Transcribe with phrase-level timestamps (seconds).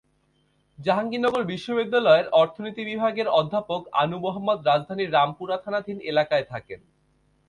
[0.79, 6.79] জাহাঙ্গীরনগর বিশ্ববিদ্যালয়ের অর্থনীতি বিভাগের অধ্যাপক আনু মুহাম্মদ রাজধানীর রামপুরা থানাধীন এলাকায় থাকেন।